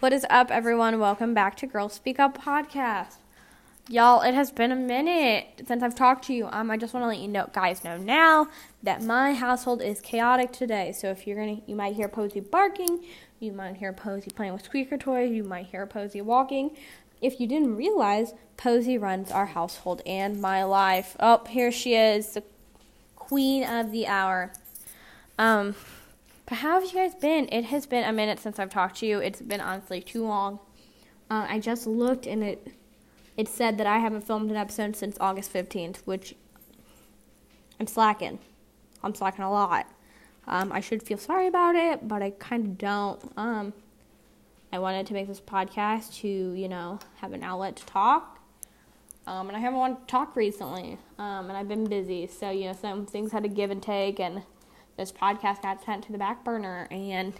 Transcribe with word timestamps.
What 0.00 0.12
is 0.12 0.24
up, 0.30 0.52
everyone? 0.52 1.00
Welcome 1.00 1.34
back 1.34 1.56
to 1.56 1.66
Girls 1.66 1.94
Speak 1.94 2.20
Up 2.20 2.38
podcast. 2.38 3.16
Y'all, 3.88 4.22
it 4.22 4.32
has 4.32 4.52
been 4.52 4.70
a 4.70 4.76
minute 4.76 5.64
since 5.66 5.82
I've 5.82 5.96
talked 5.96 6.24
to 6.26 6.32
you. 6.32 6.48
Um, 6.52 6.70
I 6.70 6.76
just 6.76 6.94
want 6.94 7.02
to 7.02 7.08
let 7.08 7.18
you 7.18 7.26
know, 7.26 7.50
guys, 7.52 7.82
know 7.82 7.96
now 7.96 8.46
that 8.84 9.02
my 9.02 9.34
household 9.34 9.82
is 9.82 10.00
chaotic 10.00 10.52
today. 10.52 10.92
So 10.92 11.08
if 11.10 11.26
you're 11.26 11.36
gonna, 11.36 11.62
you 11.66 11.74
might 11.74 11.96
hear 11.96 12.06
Posey 12.06 12.38
barking, 12.38 13.04
you 13.40 13.50
might 13.50 13.78
hear 13.78 13.92
Posey 13.92 14.30
playing 14.30 14.52
with 14.52 14.62
squeaker 14.62 14.96
toys, 14.96 15.32
you 15.32 15.42
might 15.42 15.66
hear 15.66 15.84
Posey 15.84 16.20
walking. 16.20 16.76
If 17.20 17.40
you 17.40 17.48
didn't 17.48 17.74
realize, 17.74 18.34
Posey 18.56 18.98
runs 18.98 19.32
our 19.32 19.46
household 19.46 20.00
and 20.06 20.40
my 20.40 20.62
life. 20.62 21.16
Oh, 21.18 21.42
here 21.48 21.72
she 21.72 21.96
is, 21.96 22.34
the 22.34 22.44
queen 23.16 23.64
of 23.64 23.90
the 23.90 24.06
hour. 24.06 24.52
Um, 25.40 25.74
but 26.48 26.58
how 26.58 26.80
have 26.80 26.84
you 26.84 26.94
guys 26.94 27.14
been? 27.14 27.48
It 27.52 27.66
has 27.66 27.86
been 27.86 28.04
a 28.04 28.12
minute 28.12 28.40
since 28.40 28.58
I've 28.58 28.70
talked 28.70 28.98
to 28.98 29.06
you. 29.06 29.18
It's 29.18 29.42
been 29.42 29.60
honestly 29.60 30.00
too 30.00 30.24
long. 30.24 30.60
Uh, 31.30 31.46
I 31.48 31.58
just 31.58 31.86
looked 31.86 32.26
and 32.26 32.42
it 32.42 32.72
it 33.36 33.46
said 33.48 33.78
that 33.78 33.86
I 33.86 33.98
haven't 33.98 34.26
filmed 34.26 34.50
an 34.50 34.56
episode 34.56 34.96
since 34.96 35.16
August 35.20 35.52
15th, 35.52 35.98
which 36.06 36.34
I'm 37.78 37.86
slacking. 37.86 38.40
I'm 39.04 39.14
slacking 39.14 39.44
a 39.44 39.50
lot. 39.50 39.86
Um, 40.48 40.72
I 40.72 40.80
should 40.80 41.04
feel 41.04 41.18
sorry 41.18 41.46
about 41.46 41.76
it, 41.76 42.08
but 42.08 42.20
I 42.20 42.30
kind 42.30 42.66
of 42.66 42.78
don't. 42.78 43.32
Um, 43.36 43.72
I 44.72 44.80
wanted 44.80 45.06
to 45.06 45.14
make 45.14 45.28
this 45.28 45.40
podcast 45.40 46.14
to, 46.20 46.28
you 46.28 46.68
know, 46.68 46.98
have 47.18 47.32
an 47.32 47.44
outlet 47.44 47.76
to 47.76 47.86
talk. 47.86 48.40
Um, 49.26 49.48
and 49.48 49.56
I 49.56 49.60
haven't 49.60 49.78
wanted 49.78 50.00
to 50.00 50.06
talk 50.06 50.34
recently. 50.34 50.98
Um, 51.18 51.48
and 51.48 51.52
I've 51.52 51.68
been 51.68 51.84
busy. 51.84 52.26
So, 52.26 52.50
you 52.50 52.64
know, 52.64 52.72
some 52.72 53.06
things 53.06 53.30
had 53.30 53.44
to 53.44 53.48
give 53.48 53.70
and 53.70 53.82
take. 53.82 54.18
And 54.18 54.42
this 54.98 55.12
podcast 55.12 55.62
got 55.62 55.82
sent 55.82 56.04
to 56.04 56.12
the 56.12 56.18
back 56.18 56.44
burner 56.44 56.88
and 56.90 57.32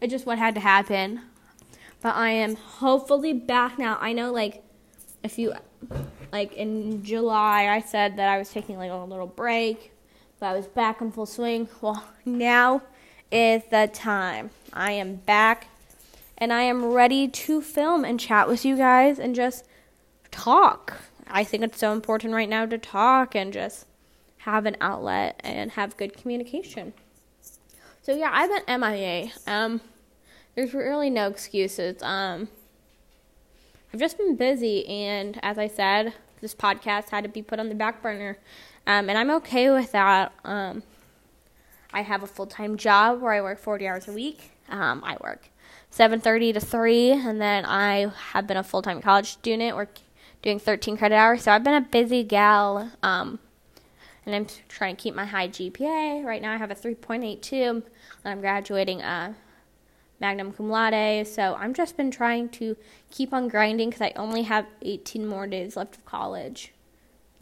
it 0.00 0.10
just 0.10 0.26
what 0.26 0.36
had 0.36 0.54
to 0.56 0.60
happen. 0.60 1.20
But 2.02 2.16
I 2.16 2.30
am 2.30 2.56
hopefully 2.56 3.32
back 3.32 3.78
now. 3.78 3.96
I 4.00 4.12
know 4.12 4.32
like 4.32 4.62
if 5.22 5.38
you 5.38 5.54
like 6.32 6.52
in 6.54 7.02
July 7.02 7.68
I 7.68 7.80
said 7.80 8.18
that 8.18 8.28
I 8.28 8.36
was 8.36 8.50
taking 8.50 8.76
like 8.76 8.90
a 8.90 8.96
little 8.96 9.28
break, 9.28 9.92
but 10.38 10.46
I 10.46 10.52
was 10.54 10.66
back 10.66 11.00
in 11.00 11.12
full 11.12 11.24
swing. 11.24 11.68
Well, 11.80 12.04
now 12.26 12.82
is 13.30 13.62
the 13.70 13.88
time. 13.92 14.50
I 14.72 14.92
am 14.92 15.14
back 15.14 15.68
and 16.36 16.52
I 16.52 16.62
am 16.62 16.84
ready 16.84 17.28
to 17.28 17.62
film 17.62 18.04
and 18.04 18.18
chat 18.18 18.48
with 18.48 18.64
you 18.64 18.76
guys 18.76 19.20
and 19.20 19.34
just 19.34 19.64
talk. 20.32 20.96
I 21.28 21.44
think 21.44 21.62
it's 21.62 21.78
so 21.78 21.92
important 21.92 22.34
right 22.34 22.48
now 22.48 22.66
to 22.66 22.76
talk 22.76 23.36
and 23.36 23.52
just 23.52 23.86
have 24.44 24.66
an 24.66 24.76
outlet 24.80 25.40
and 25.42 25.70
have 25.70 25.96
good 25.96 26.14
communication. 26.14 26.92
So 28.02 28.14
yeah, 28.14 28.28
I've 28.30 28.66
been 28.66 28.80
MIA. 28.80 29.30
Um, 29.46 29.80
there's 30.54 30.74
really 30.74 31.08
no 31.08 31.28
excuses. 31.28 32.02
Um, 32.02 32.48
I've 33.92 34.00
just 34.00 34.18
been 34.18 34.36
busy, 34.36 34.86
and 34.86 35.40
as 35.42 35.56
I 35.56 35.66
said, 35.66 36.12
this 36.42 36.54
podcast 36.54 37.08
had 37.08 37.24
to 37.24 37.30
be 37.30 37.40
put 37.40 37.58
on 37.58 37.70
the 37.70 37.74
back 37.74 38.02
burner, 38.02 38.36
um, 38.86 39.08
and 39.08 39.16
I'm 39.16 39.30
okay 39.30 39.70
with 39.70 39.92
that. 39.92 40.32
Um, 40.44 40.82
I 41.94 42.02
have 42.02 42.22
a 42.22 42.26
full 42.26 42.46
time 42.46 42.76
job 42.76 43.22
where 43.22 43.32
I 43.32 43.40
work 43.40 43.58
40 43.58 43.88
hours 43.88 44.08
a 44.08 44.12
week. 44.12 44.50
Um, 44.68 45.02
I 45.04 45.16
work 45.22 45.48
7:30 45.90 46.52
to 46.52 46.60
3, 46.60 47.12
and 47.12 47.40
then 47.40 47.64
I 47.64 48.12
have 48.32 48.46
been 48.46 48.58
a 48.58 48.64
full 48.64 48.82
time 48.82 49.00
college 49.00 49.30
student, 49.30 49.74
work 49.74 50.00
doing 50.42 50.58
13 50.58 50.98
credit 50.98 51.14
hours. 51.14 51.44
So 51.44 51.52
I've 51.52 51.64
been 51.64 51.72
a 51.72 51.80
busy 51.80 52.24
gal. 52.24 52.90
Um, 53.02 53.38
and 54.26 54.34
I'm 54.34 54.46
trying 54.68 54.96
to 54.96 55.02
keep 55.02 55.14
my 55.14 55.26
high 55.26 55.48
GPA. 55.48 56.24
Right 56.24 56.40
now, 56.40 56.52
I 56.52 56.56
have 56.56 56.70
a 56.70 56.74
3.82, 56.74 57.52
and 57.52 57.82
I'm 58.24 58.40
graduating 58.40 59.02
uh, 59.02 59.34
magna 60.20 60.50
cum 60.50 60.70
laude. 60.70 61.26
So 61.26 61.54
I'm 61.54 61.74
just 61.74 61.96
been 61.96 62.10
trying 62.10 62.48
to 62.50 62.76
keep 63.10 63.32
on 63.32 63.48
grinding 63.48 63.90
because 63.90 64.02
I 64.02 64.12
only 64.16 64.42
have 64.42 64.66
18 64.82 65.26
more 65.26 65.46
days 65.46 65.76
left 65.76 65.96
of 65.96 66.04
college. 66.06 66.72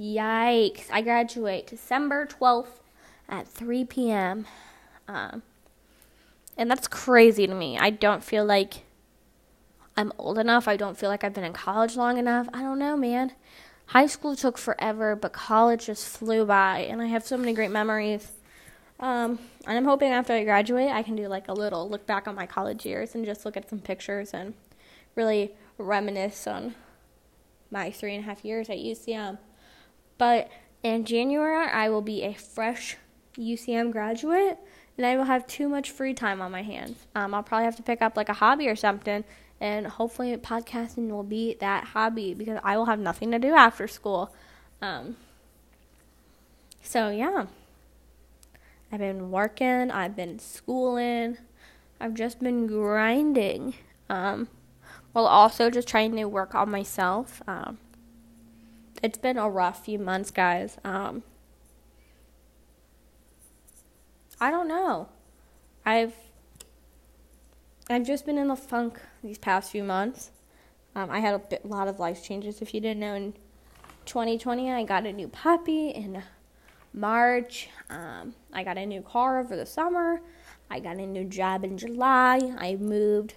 Yikes! 0.01 0.87
I 0.91 1.03
graduate 1.03 1.67
December 1.67 2.27
12th 2.27 2.81
at 3.29 3.47
3 3.47 3.85
p.m. 3.85 4.47
Um, 5.07 5.43
and 6.57 6.71
that's 6.71 6.89
crazy 6.89 7.47
to 7.47 7.55
me. 7.55 7.79
I 7.79 7.91
don't 7.91 8.25
feel 8.25 8.45
like 8.45 8.85
I'm 9.97 10.13
old 10.19 10.39
enough. 10.39 10.67
I 10.67 10.77
don't 10.77 10.99
feel 10.99 11.11
like 11.11 11.23
I've 11.23 11.35
been 11.35 11.45
in 11.45 11.53
college 11.53 11.97
long 11.97 12.19
enough. 12.19 12.49
I 12.53 12.63
don't 12.63 12.79
know, 12.79 12.97
man 12.97 13.33
high 13.87 14.07
school 14.07 14.37
took 14.37 14.59
forever, 14.59 15.17
but 15.17 15.33
college 15.33 15.87
just 15.87 16.07
flew 16.07 16.45
by, 16.45 16.81
and 16.81 17.03
I 17.03 17.07
have 17.07 17.25
so 17.25 17.37
many 17.37 17.53
great 17.53 17.71
memories. 17.71 18.33
Um, 19.01 19.39
and 19.67 19.77
I'm 19.77 19.85
hoping 19.85 20.13
after 20.13 20.33
I 20.33 20.45
graduate, 20.45 20.91
I 20.91 21.03
can 21.03 21.17
do 21.17 21.27
like 21.27 21.49
a 21.49 21.53
little 21.53 21.89
look 21.89 22.07
back 22.07 22.29
on 22.29 22.35
my 22.35 22.47
college 22.47 22.87
years 22.87 23.15
and 23.15 23.25
just 23.25 23.45
look 23.45 23.57
at 23.57 23.69
some 23.69 23.81
pictures 23.81 24.33
and 24.33 24.55
really 25.17 25.53
reminisce 25.77 26.47
on 26.47 26.75
my 27.71 27.91
three 27.91 28.15
and 28.15 28.25
a 28.25 28.27
half 28.27 28.45
years 28.45 28.71
at 28.71 28.77
UCM. 28.77 29.39
But 30.19 30.51
in 30.83 31.05
January, 31.05 31.67
I 31.67 31.89
will 31.89 32.03
be 32.03 32.23
a 32.23 32.35
fresh 32.35 32.97
UCM 33.37 33.91
graduate, 33.91 34.59
and 34.97 35.07
I 35.07 35.17
will 35.17 35.25
have 35.25 35.47
too 35.47 35.69
much 35.69 35.91
free 35.91 36.15
time 36.15 36.41
on 36.41 36.53
my 36.53 36.63
hands. 36.63 37.07
Um, 37.15 37.35
I'll 37.35 37.43
probably 37.43 37.65
have 37.65 37.77
to 37.77 37.83
pick 37.83 38.03
up 38.03 38.17
like 38.17 38.29
a 38.29 38.35
hobby 38.35 38.69
or 38.69 38.77
something 38.77 39.25
and 39.63 39.87
hopefully 39.87 40.37
podcasting 40.37 41.09
will 41.09 41.23
be 41.23 41.55
that 41.61 41.85
hobby 41.85 42.35
because 42.35 42.59
I 42.65 42.77
will 42.77 42.87
have 42.87 42.99
nothing 42.99 43.31
to 43.31 43.39
do 43.39 43.55
after 43.55 43.87
school. 43.87 44.35
Um, 44.83 45.15
so 46.83 47.11
yeah, 47.11 47.47
I've 48.91 48.99
been 48.99 49.31
working, 49.31 49.93
I've 49.93 50.17
been 50.17 50.41
schooling, 50.41 51.39
I've 52.01 52.15
just 52.15 52.41
been 52.41 52.67
grinding, 52.67 53.75
um, 54.11 54.49
while 55.13 55.29
also 55.29 55.71
just 55.71 55.87
trying 55.87 56.17
to 56.17 56.25
work 56.25 56.57
on 56.57 56.69
myself. 56.69 57.41
Um, 57.47 57.79
it's 59.01 59.19
been 59.19 59.39
a 59.39 59.49
rough 59.49 59.85
few 59.85 60.01
months, 60.01 60.33
guys. 60.33 60.77
Um, 60.83 61.23
I 64.41 64.51
don't 64.51 64.67
know. 64.67 65.09
I've 65.87 66.15
I've 67.89 68.05
just 68.05 68.27
been 68.27 68.39
in 68.39 68.49
the 68.49 68.57
funk 68.57 69.01
these 69.23 69.39
past 69.39 69.71
few 69.71 69.85
months. 69.85 70.31
Um, 70.95 71.11
I 71.11 71.21
had 71.21 71.35
a 71.35 71.39
bit, 71.39 71.65
lot 71.65 71.89
of 71.89 71.99
life 71.99 72.23
changes. 72.23 72.61
If 72.61 72.75
you 72.75 72.81
didn't 72.81 73.01
know, 73.01 73.15
in 73.15 73.35
2020, 74.07 74.71
I 74.71 74.85
got 74.85 75.07
a 75.07 75.13
new 75.13 75.29
puppy 75.29 75.89
in 75.89 76.23
March. 76.93 77.69
Um, 77.89 78.35
I 78.53 78.65
got 78.65 78.77
a 78.77 78.85
new 78.85 79.01
car 79.01 79.41
over 79.41 79.57
the 79.57 79.67
summer. 79.67 80.21
I 80.71 80.81
got 80.81 80.97
a 80.97 81.07
new 81.07 81.25
job 81.25 81.65
in 81.65 81.79
July. 81.79 82.55
I 82.59 82.77
moved. 82.77 83.35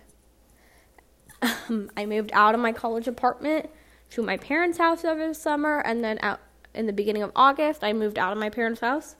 Um, 1.41 1.91
I 1.95 2.05
moved 2.05 2.31
out 2.33 2.55
of 2.55 2.61
my 2.61 2.71
college 2.71 3.07
apartment 3.07 3.69
to 4.11 4.21
my 4.21 4.37
parents' 4.37 4.77
house 4.77 5.03
over 5.03 5.27
the 5.27 5.33
summer, 5.33 5.79
and 5.79 6.03
then 6.03 6.17
out 6.21 6.39
in 6.73 6.87
the 6.87 6.93
beginning 6.93 7.23
of 7.23 7.31
August, 7.35 7.83
I 7.83 7.93
moved 7.93 8.17
out 8.17 8.31
of 8.31 8.39
my 8.39 8.49
parents' 8.49 8.81
house 8.81 9.15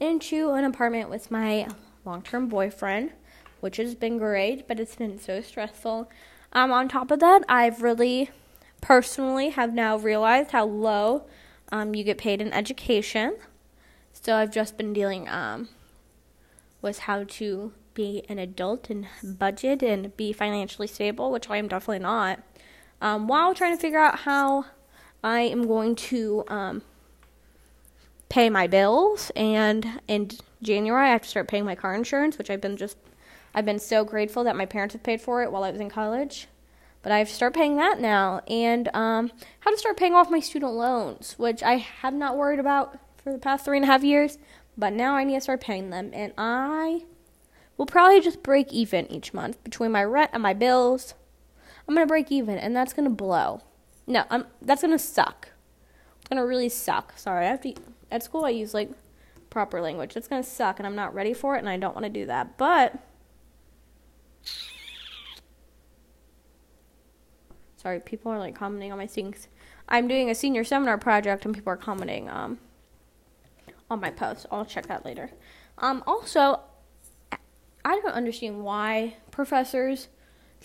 into 0.00 0.50
an 0.50 0.64
apartment 0.64 1.08
with 1.10 1.30
my 1.30 1.68
long-term 2.04 2.48
boyfriend 2.48 3.12
which 3.64 3.78
has 3.78 3.94
been 3.94 4.18
great, 4.18 4.68
but 4.68 4.78
it's 4.78 4.96
been 4.96 5.18
so 5.18 5.40
stressful. 5.40 6.06
Um, 6.52 6.70
on 6.70 6.86
top 6.86 7.10
of 7.10 7.18
that, 7.20 7.44
I've 7.48 7.80
really 7.80 8.28
personally 8.82 9.48
have 9.48 9.72
now 9.72 9.96
realized 9.96 10.50
how 10.50 10.66
low 10.66 11.24
um, 11.72 11.94
you 11.94 12.04
get 12.04 12.18
paid 12.18 12.42
in 12.42 12.52
education. 12.52 13.36
So 14.12 14.36
I've 14.36 14.52
just 14.52 14.76
been 14.76 14.92
dealing 14.92 15.30
um, 15.30 15.70
with 16.82 16.98
how 16.98 17.24
to 17.24 17.72
be 17.94 18.22
an 18.28 18.38
adult 18.38 18.90
and 18.90 19.06
budget 19.24 19.82
and 19.82 20.14
be 20.14 20.34
financially 20.34 20.86
stable, 20.86 21.32
which 21.32 21.48
I 21.48 21.56
am 21.56 21.66
definitely 21.66 22.00
not. 22.00 22.40
Um, 23.00 23.28
while 23.28 23.54
trying 23.54 23.74
to 23.74 23.80
figure 23.80 23.98
out 23.98 24.20
how 24.20 24.66
I 25.22 25.40
am 25.40 25.66
going 25.66 25.94
to 26.12 26.44
um, 26.48 26.82
pay 28.28 28.50
my 28.50 28.66
bills, 28.66 29.32
and 29.34 30.02
in 30.06 30.32
January 30.60 31.08
I 31.08 31.12
have 31.12 31.22
to 31.22 31.28
start 31.28 31.48
paying 31.48 31.64
my 31.64 31.74
car 31.74 31.94
insurance, 31.94 32.36
which 32.36 32.50
I've 32.50 32.60
been 32.60 32.76
just 32.76 32.98
I've 33.54 33.64
been 33.64 33.78
so 33.78 34.04
grateful 34.04 34.44
that 34.44 34.56
my 34.56 34.66
parents 34.66 34.94
have 34.94 35.02
paid 35.02 35.20
for 35.20 35.42
it 35.42 35.52
while 35.52 35.64
I 35.64 35.70
was 35.70 35.80
in 35.80 35.88
college. 35.88 36.48
But 37.02 37.12
I 37.12 37.18
have 37.18 37.28
to 37.28 37.34
start 37.34 37.54
paying 37.54 37.76
that 37.76 38.00
now. 38.00 38.40
And 38.48 38.88
um, 38.94 39.30
how 39.60 39.70
to 39.70 39.78
start 39.78 39.96
paying 39.96 40.14
off 40.14 40.30
my 40.30 40.40
student 40.40 40.72
loans, 40.72 41.34
which 41.38 41.62
I 41.62 41.76
have 41.76 42.14
not 42.14 42.36
worried 42.36 42.58
about 42.58 42.98
for 43.16 43.32
the 43.32 43.38
past 43.38 43.64
three 43.64 43.76
and 43.76 43.84
a 43.84 43.86
half 43.86 44.02
years. 44.02 44.38
But 44.76 44.92
now 44.92 45.14
I 45.14 45.22
need 45.22 45.34
to 45.34 45.40
start 45.42 45.60
paying 45.60 45.90
them. 45.90 46.10
And 46.12 46.32
I 46.36 47.04
will 47.76 47.86
probably 47.86 48.20
just 48.20 48.42
break 48.42 48.72
even 48.72 49.10
each 49.10 49.34
month 49.34 49.62
between 49.62 49.92
my 49.92 50.02
rent 50.02 50.30
and 50.32 50.42
my 50.42 50.54
bills. 50.54 51.14
I'm 51.86 51.94
going 51.94 52.06
to 52.06 52.10
break 52.10 52.32
even, 52.32 52.56
and 52.56 52.74
that's 52.74 52.94
going 52.94 53.08
to 53.08 53.14
blow. 53.14 53.60
No, 54.06 54.24
I'm, 54.30 54.46
that's 54.62 54.82
going 54.82 54.92
to 54.92 54.98
suck. 54.98 55.50
It's 56.18 56.28
going 56.28 56.40
to 56.40 56.46
really 56.46 56.70
suck. 56.70 57.18
Sorry, 57.18 57.46
I 57.46 57.50
have 57.50 57.60
to. 57.62 57.74
At 58.10 58.22
school, 58.22 58.44
I 58.44 58.50
use 58.50 58.72
like 58.72 58.90
proper 59.50 59.82
language. 59.82 60.16
It's 60.16 60.28
going 60.28 60.42
to 60.42 60.48
suck, 60.48 60.78
and 60.78 60.86
I'm 60.86 60.96
not 60.96 61.14
ready 61.14 61.34
for 61.34 61.56
it, 61.56 61.58
and 61.58 61.68
I 61.68 61.76
don't 61.76 61.94
want 61.94 62.04
to 62.04 62.10
do 62.10 62.24
that. 62.26 62.56
But 62.56 62.98
Sorry, 67.76 68.00
people 68.00 68.32
are 68.32 68.38
like 68.38 68.54
commenting 68.54 68.92
on 68.92 68.98
my 68.98 69.06
things. 69.06 69.48
I'm 69.88 70.08
doing 70.08 70.30
a 70.30 70.34
senior 70.34 70.64
seminar 70.64 70.96
project 70.96 71.44
and 71.44 71.54
people 71.54 71.72
are 71.72 71.76
commenting 71.76 72.30
um, 72.30 72.58
on 73.90 74.00
my 74.00 74.10
post. 74.10 74.46
I'll 74.50 74.64
check 74.64 74.86
that 74.86 75.04
later. 75.04 75.30
Um, 75.78 76.02
also, 76.06 76.60
I 77.84 78.00
don't 78.00 78.14
understand 78.14 78.64
why 78.64 79.16
professors 79.30 80.08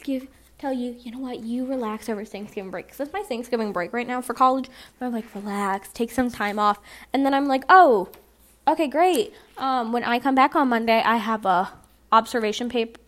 give 0.03 0.27
tell 0.59 0.73
you, 0.73 0.95
you 0.99 1.11
know 1.11 1.19
what, 1.19 1.39
you 1.39 1.65
relax 1.65 2.09
over 2.09 2.23
Thanksgiving 2.23 2.69
break. 2.69 2.87
Because 2.87 2.99
it's 2.99 3.13
my 3.13 3.23
Thanksgiving 3.23 3.71
break 3.71 3.93
right 3.93 4.07
now 4.07 4.21
for 4.21 4.33
college. 4.33 4.69
But 4.99 5.07
I'm 5.07 5.13
like, 5.13 5.33
relax, 5.33 5.89
take 5.93 6.11
some 6.11 6.29
time 6.29 6.59
off. 6.59 6.79
And 7.13 7.25
then 7.25 7.33
I'm 7.33 7.47
like, 7.47 7.63
oh, 7.69 8.09
okay, 8.67 8.87
great. 8.87 9.33
Um, 9.57 9.91
when 9.91 10.03
I 10.03 10.19
come 10.19 10.35
back 10.35 10.55
on 10.55 10.69
Monday, 10.69 11.01
I 11.03 11.15
have 11.17 11.45
a 11.45 11.71
observation 12.11 12.69
paper, 12.69 12.99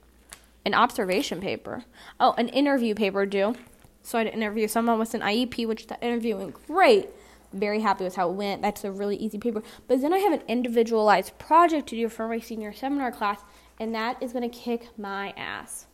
an 0.65 0.73
observation 0.73 1.41
paper. 1.41 1.83
Oh, 2.19 2.33
an 2.37 2.49
interview 2.49 2.95
paper 2.95 3.25
due. 3.25 3.55
So 4.03 4.17
I 4.17 4.23
had 4.23 4.31
to 4.31 4.37
interview 4.37 4.67
someone 4.67 4.99
with 4.99 5.13
an 5.13 5.21
IEP, 5.21 5.67
which 5.67 5.87
the 5.87 5.99
interview 6.01 6.37
went 6.37 6.67
great. 6.67 7.09
Very 7.53 7.81
happy 7.81 8.03
with 8.03 8.15
how 8.15 8.29
it 8.29 8.33
went. 8.33 8.61
That's 8.61 8.83
a 8.83 8.91
really 8.91 9.15
easy 9.17 9.37
paper. 9.37 9.61
But 9.87 10.01
then 10.01 10.13
I 10.13 10.19
have 10.19 10.33
an 10.33 10.43
individualized 10.47 11.37
project 11.37 11.89
to 11.89 11.95
do 11.95 12.09
for 12.09 12.27
my 12.27 12.39
senior 12.39 12.73
seminar 12.73 13.11
class, 13.11 13.41
and 13.79 13.93
that 13.93 14.21
is 14.21 14.33
going 14.33 14.49
to 14.49 14.57
kick 14.57 14.97
my 14.97 15.33
ass 15.37 15.87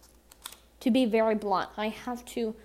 to 0.79 0.91
be 0.91 1.05
very 1.05 1.35
blunt, 1.35 1.69
I 1.77 1.89
have 1.89 2.23
to, 2.25 2.55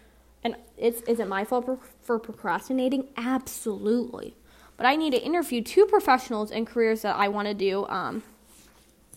and 0.45 0.57
it's 0.77 1.03
is 1.03 1.21
it 1.21 1.29
my 1.29 1.45
fault 1.45 1.65
for, 1.65 1.79
for 2.01 2.19
procrastinating? 2.19 3.09
Absolutely, 3.17 4.37
but 4.77 4.87
I 4.87 4.97
need 4.97 5.13
to 5.13 5.23
interview 5.23 5.63
two 5.63 5.87
professionals 5.87 6.51
in 6.51 6.67
careers 6.67 7.03
that 7.03 7.17
I 7.17 7.29
want 7.29 7.49
to 7.49 7.55
do 7.55 7.87
um, 7.87 8.23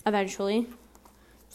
eventually. 0.05 0.67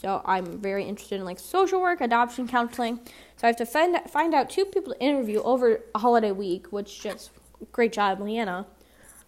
So 0.01 0.19
I'm 0.25 0.59
very 0.59 0.85
interested 0.85 1.19
in 1.19 1.25
like 1.25 1.37
social 1.37 1.79
work, 1.79 2.01
adoption 2.01 2.47
counseling. 2.47 2.99
So 3.35 3.43
I 3.43 3.47
have 3.47 3.55
to 3.57 3.67
find 3.67 3.95
find 4.09 4.33
out 4.33 4.49
two 4.49 4.65
people 4.65 4.93
to 4.93 4.99
interview 4.99 5.43
over 5.43 5.79
a 5.93 5.99
holiday 5.99 6.31
week, 6.31 6.71
which 6.71 7.01
just 7.01 7.29
great 7.71 7.93
job, 7.93 8.19
Leanna. 8.19 8.65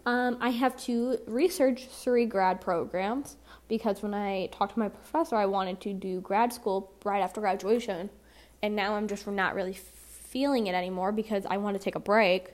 Um, 0.08 0.38
I 0.42 0.50
have 0.50 0.76
to 0.86 1.20
research 1.28 1.86
three 1.86 2.26
grad 2.26 2.60
programs 2.60 3.38
because 3.68 4.02
when 4.02 4.16
I 4.16 4.48
talked 4.48 4.74
to 4.74 4.80
my 4.80 4.90
professor, 4.90 5.36
I 5.36 5.46
wanted 5.46 5.80
to 5.82 5.94
do 5.94 6.22
grad 6.22 6.52
school 6.52 6.92
right 7.06 7.22
after 7.22 7.40
graduation. 7.40 8.10
And 8.64 8.76
now 8.76 8.96
I'm 8.96 9.08
just 9.08 9.28
not 9.28 9.54
really 9.54 9.74
feeling 9.74 10.66
it 10.66 10.74
anymore 10.74 11.12
because 11.12 11.46
I 11.46 11.58
want 11.58 11.78
to 11.78 11.84
take 11.84 11.96
a 11.96 12.00
break. 12.00 12.54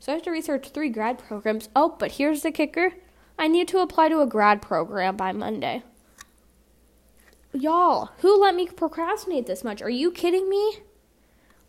So 0.00 0.10
I 0.10 0.16
have 0.16 0.24
to 0.24 0.32
research 0.32 0.70
three 0.70 0.88
grad 0.88 1.16
programs. 1.16 1.68
Oh, 1.76 1.94
but 1.96 2.12
here's 2.12 2.42
the 2.42 2.50
kicker 2.50 2.94
I 3.38 3.46
need 3.46 3.68
to 3.68 3.78
apply 3.78 4.08
to 4.08 4.20
a 4.20 4.26
grad 4.26 4.60
program 4.60 5.16
by 5.16 5.30
Monday. 5.30 5.84
Y'all, 7.54 8.10
who 8.18 8.40
let 8.40 8.54
me 8.54 8.66
procrastinate 8.66 9.46
this 9.46 9.62
much? 9.62 9.82
Are 9.82 9.90
you 9.90 10.10
kidding 10.10 10.48
me? 10.48 10.78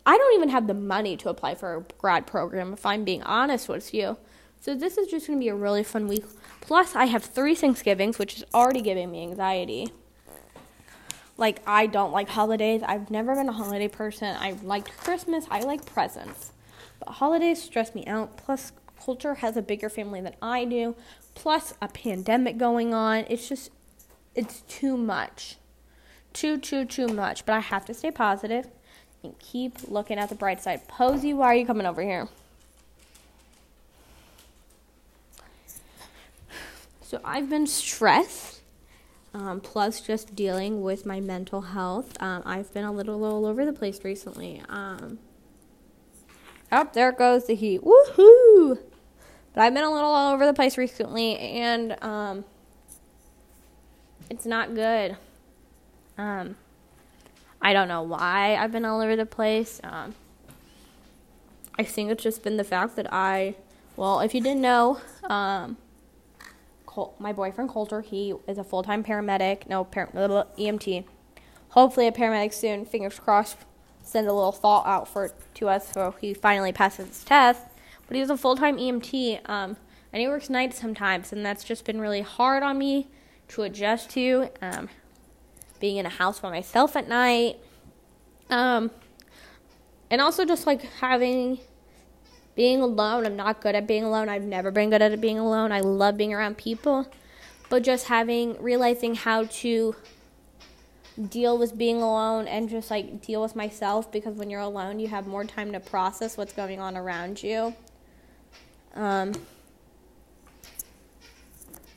I 0.06 0.16
don't 0.16 0.34
even 0.34 0.48
have 0.48 0.66
the 0.66 0.74
money 0.74 1.14
to 1.18 1.28
apply 1.28 1.54
for 1.54 1.76
a 1.76 1.84
grad 1.98 2.26
program, 2.26 2.72
if 2.72 2.86
I'm 2.86 3.04
being 3.04 3.22
honest 3.22 3.68
with 3.68 3.92
you. 3.92 4.16
So 4.60 4.74
this 4.74 4.96
is 4.96 5.08
just 5.08 5.26
going 5.26 5.38
to 5.38 5.44
be 5.44 5.48
a 5.48 5.54
really 5.54 5.82
fun 5.82 6.08
week. 6.08 6.24
Plus, 6.62 6.94
I 6.94 7.04
have 7.04 7.22
three 7.22 7.54
Thanksgivings, 7.54 8.18
which 8.18 8.38
is 8.38 8.44
already 8.54 8.80
giving 8.80 9.10
me 9.10 9.22
anxiety. 9.22 9.88
Like, 11.36 11.60
I 11.66 11.86
don't 11.86 12.12
like 12.12 12.30
holidays. 12.30 12.82
I've 12.82 13.10
never 13.10 13.34
been 13.34 13.50
a 13.50 13.52
holiday 13.52 13.88
person. 13.88 14.34
I 14.40 14.52
liked 14.62 14.96
Christmas. 14.96 15.44
I 15.50 15.60
like 15.60 15.84
presents. 15.84 16.52
But 16.98 17.10
holidays 17.10 17.62
stress 17.62 17.94
me 17.94 18.06
out. 18.06 18.38
Plus, 18.38 18.72
Coulter 18.98 19.34
has 19.36 19.54
a 19.58 19.62
bigger 19.62 19.90
family 19.90 20.22
than 20.22 20.36
I 20.40 20.64
do. 20.64 20.96
Plus, 21.34 21.74
a 21.82 21.88
pandemic 21.88 22.56
going 22.56 22.94
on. 22.94 23.26
It's 23.28 23.50
just, 23.50 23.70
it's 24.34 24.62
too 24.62 24.96
much. 24.96 25.58
Too, 26.34 26.58
too, 26.58 26.84
too 26.84 27.06
much. 27.06 27.46
But 27.46 27.54
I 27.54 27.60
have 27.60 27.86
to 27.86 27.94
stay 27.94 28.10
positive 28.10 28.66
and 29.22 29.38
keep 29.38 29.88
looking 29.88 30.18
at 30.18 30.28
the 30.28 30.34
bright 30.34 30.62
side. 30.62 30.86
Posey, 30.86 31.32
why 31.32 31.46
are 31.46 31.54
you 31.54 31.64
coming 31.64 31.86
over 31.86 32.02
here? 32.02 32.28
So 37.00 37.20
I've 37.24 37.48
been 37.48 37.66
stressed, 37.66 38.60
um, 39.32 39.60
plus 39.60 40.00
just 40.00 40.34
dealing 40.34 40.82
with 40.82 41.06
my 41.06 41.20
mental 41.20 41.60
health. 41.60 42.20
Um, 42.20 42.42
I've 42.44 42.74
been 42.74 42.84
a 42.84 42.92
little 42.92 43.24
all 43.24 43.46
over 43.46 43.64
the 43.64 43.72
place 43.72 44.04
recently. 44.04 44.60
Um, 44.68 45.20
oh, 46.72 46.88
there 46.92 47.12
goes 47.12 47.46
the 47.46 47.54
heat. 47.54 47.82
Woohoo! 47.82 48.78
But 49.52 49.60
I've 49.60 49.72
been 49.72 49.84
a 49.84 49.92
little 49.92 50.10
all 50.10 50.34
over 50.34 50.44
the 50.44 50.54
place 50.54 50.76
recently, 50.76 51.38
and 51.38 51.96
um, 52.02 52.44
it's 54.28 54.44
not 54.44 54.74
good. 54.74 55.16
Um, 56.16 56.56
I 57.60 57.72
don't 57.72 57.88
know 57.88 58.02
why 58.02 58.56
I've 58.56 58.72
been 58.72 58.84
all 58.84 59.00
over 59.00 59.16
the 59.16 59.26
place. 59.26 59.80
Um, 59.82 60.14
I 61.78 61.82
think 61.82 62.10
it's 62.10 62.22
just 62.22 62.42
been 62.42 62.56
the 62.56 62.64
fact 62.64 62.96
that 62.96 63.12
I, 63.12 63.56
well, 63.96 64.20
if 64.20 64.34
you 64.34 64.40
didn't 64.40 64.60
know, 64.60 65.00
um, 65.24 65.76
Col- 66.94 67.14
my 67.18 67.32
boyfriend 67.32 67.70
Coulter. 67.70 68.02
He 68.02 68.34
is 68.46 68.56
a 68.56 68.64
full 68.64 68.84
time 68.84 69.02
paramedic. 69.02 69.68
No, 69.68 69.82
par- 69.84 70.10
EMT. 70.14 71.04
Hopefully, 71.70 72.06
a 72.06 72.12
paramedic 72.12 72.52
soon. 72.52 72.84
Fingers 72.84 73.18
crossed. 73.18 73.56
Send 74.04 74.28
a 74.28 74.32
little 74.32 74.52
thought 74.52 74.86
out 74.86 75.08
for 75.08 75.32
to 75.54 75.68
us 75.68 75.90
so 75.92 76.14
he 76.20 76.34
finally 76.34 76.72
passes 76.72 77.08
his 77.08 77.24
test. 77.24 77.62
But 78.06 78.16
he's 78.16 78.30
a 78.30 78.36
full 78.36 78.56
time 78.56 78.76
EMT. 78.76 79.40
Um, 79.48 79.76
and 80.12 80.20
he 80.20 80.28
works 80.28 80.48
nights 80.48 80.80
sometimes, 80.80 81.32
and 81.32 81.44
that's 81.44 81.64
just 81.64 81.84
been 81.84 82.00
really 82.00 82.20
hard 82.20 82.62
on 82.62 82.78
me 82.78 83.08
to 83.48 83.62
adjust 83.62 84.10
to. 84.10 84.50
Um, 84.62 84.88
being 85.84 85.98
in 85.98 86.06
a 86.06 86.16
house 86.24 86.40
by 86.40 86.48
myself 86.48 86.96
at 86.96 87.06
night. 87.06 87.58
Um, 88.48 88.90
and 90.10 90.18
also 90.18 90.46
just 90.46 90.66
like 90.66 90.80
having 90.80 91.58
being 92.54 92.80
alone, 92.80 93.26
I'm 93.26 93.36
not 93.36 93.60
good 93.60 93.74
at 93.74 93.86
being 93.86 94.02
alone. 94.02 94.30
I've 94.30 94.44
never 94.44 94.70
been 94.70 94.88
good 94.88 95.02
at 95.02 95.20
being 95.20 95.38
alone. 95.38 95.72
I 95.72 95.80
love 95.80 96.16
being 96.16 96.32
around 96.32 96.56
people. 96.56 97.06
But 97.68 97.82
just 97.82 98.06
having, 98.06 98.56
realizing 98.62 99.14
how 99.14 99.44
to 99.44 99.94
deal 101.28 101.58
with 101.58 101.76
being 101.76 102.00
alone 102.00 102.48
and 102.48 102.70
just 102.70 102.90
like 102.90 103.20
deal 103.20 103.42
with 103.42 103.54
myself 103.54 104.10
because 104.10 104.36
when 104.36 104.48
you're 104.48 104.60
alone, 104.60 105.00
you 105.00 105.08
have 105.08 105.26
more 105.26 105.44
time 105.44 105.70
to 105.72 105.80
process 105.80 106.38
what's 106.38 106.54
going 106.54 106.80
on 106.80 106.96
around 106.96 107.42
you. 107.42 107.74
Um, 108.94 109.32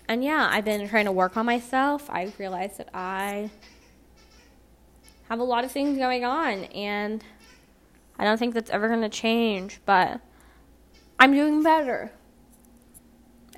and 0.09 0.25
yeah, 0.25 0.49
I've 0.51 0.65
been 0.65 0.89
trying 0.89 1.05
to 1.05 1.13
work 1.13 1.37
on 1.37 1.45
myself. 1.45 2.09
I 2.09 2.33
realized 2.37 2.79
that 2.79 2.89
I 2.93 3.49
have 5.29 5.39
a 5.39 5.43
lot 5.43 5.63
of 5.63 5.71
things 5.71 5.97
going 5.97 6.23
on, 6.23 6.65
and 6.65 7.23
I 8.17 8.23
don't 8.23 8.37
think 8.37 8.53
that's 8.53 8.69
ever 8.69 8.87
going 8.87 9.01
to 9.01 9.09
change, 9.09 9.79
but 9.85 10.21
I'm 11.19 11.33
doing 11.33 11.63
better. 11.63 12.11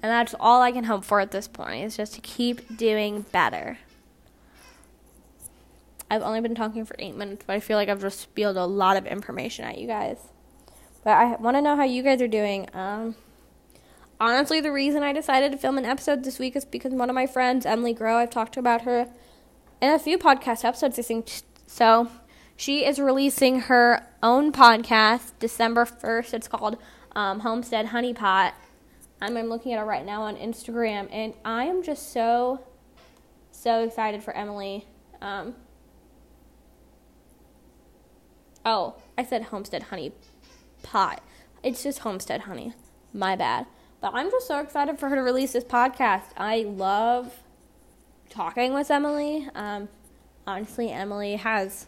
And 0.01 0.09
that's 0.09 0.33
all 0.39 0.61
I 0.61 0.71
can 0.71 0.85
hope 0.85 1.03
for 1.03 1.19
at 1.19 1.31
this 1.31 1.47
point 1.47 1.83
is 1.83 1.97
just 1.97 2.13
to 2.13 2.21
keep 2.21 2.77
doing 2.77 3.25
better. 3.31 3.77
I've 6.09 6.23
only 6.23 6.41
been 6.41 6.55
talking 6.55 6.85
for 6.85 6.95
eight 6.97 7.15
minutes, 7.15 7.43
but 7.45 7.53
I 7.53 7.59
feel 7.59 7.77
like 7.77 7.89
I've 7.89 8.01
just 8.01 8.19
spilled 8.19 8.57
a 8.57 8.65
lot 8.65 8.97
of 8.97 9.05
information 9.05 9.65
at 9.65 9.77
you 9.77 9.87
guys. 9.87 10.17
But 11.03 11.11
I 11.11 11.35
want 11.35 11.55
to 11.57 11.61
know 11.61 11.75
how 11.75 11.83
you 11.83 12.01
guys 12.01 12.21
are 12.21 12.27
doing. 12.27 12.67
Um, 12.73 13.15
honestly, 14.19 14.59
the 14.59 14.71
reason 14.71 15.03
I 15.03 15.13
decided 15.13 15.51
to 15.51 15.57
film 15.57 15.77
an 15.77 15.85
episode 15.85 16.23
this 16.23 16.39
week 16.39 16.55
is 16.55 16.65
because 16.65 16.93
one 16.93 17.09
of 17.09 17.15
my 17.15 17.27
friends, 17.27 17.65
Emily 17.65 17.93
Grow, 17.93 18.17
I've 18.17 18.31
talked 18.31 18.57
about 18.57 18.81
her 18.81 19.07
in 19.81 19.93
a 19.93 19.99
few 19.99 20.17
podcast 20.17 20.65
episodes, 20.65 20.97
I 20.97 21.03
think. 21.03 21.29
So 21.71 22.09
she 22.57 22.83
is 22.83 22.99
releasing 22.99 23.61
her 23.61 24.03
own 24.23 24.51
podcast 24.51 25.33
December 25.37 25.85
1st. 25.85 26.33
It's 26.33 26.47
called 26.47 26.77
um, 27.15 27.41
Homestead 27.41 27.85
Honey 27.85 28.11
Pot. 28.11 28.55
I'm, 29.21 29.37
I'm 29.37 29.45
looking 29.45 29.73
at 29.73 29.79
it 29.79 29.85
right 29.85 30.03
now 30.03 30.23
on 30.23 30.35
Instagram, 30.35 31.07
and 31.11 31.35
I 31.45 31.65
am 31.65 31.83
just 31.83 32.11
so, 32.11 32.65
so 33.51 33.83
excited 33.83 34.23
for 34.23 34.35
Emily. 34.35 34.87
Um, 35.21 35.53
oh, 38.65 38.95
I 39.15 39.23
said 39.23 39.43
Homestead 39.43 39.83
Honey 39.83 40.11
Pot. 40.81 41.21
It's 41.61 41.83
just 41.83 41.99
Homestead 41.99 42.41
Honey. 42.41 42.73
My 43.13 43.35
bad. 43.35 43.67
But 44.01 44.15
I'm 44.15 44.31
just 44.31 44.47
so 44.47 44.59
excited 44.59 44.97
for 44.97 45.07
her 45.09 45.15
to 45.15 45.21
release 45.21 45.53
this 45.53 45.65
podcast. 45.65 46.31
I 46.35 46.63
love 46.63 47.43
talking 48.29 48.73
with 48.73 48.89
Emily. 48.89 49.47
Um, 49.53 49.87
honestly, 50.49 50.89
Emily 50.91 51.35
has 51.35 51.85